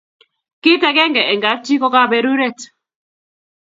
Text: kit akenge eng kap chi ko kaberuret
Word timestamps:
kit 0.61 0.81
akenge 0.89 1.21
eng 1.31 1.43
kap 1.43 1.59
chi 1.65 1.73
ko 1.81 1.87
kaberuret 1.93 2.59